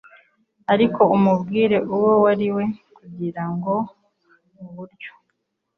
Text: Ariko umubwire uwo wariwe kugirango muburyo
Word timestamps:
Ariko 0.73 1.01
umubwire 1.15 1.77
uwo 1.93 2.11
wariwe 2.23 2.63
kugirango 2.95 3.73
muburyo 4.55 5.11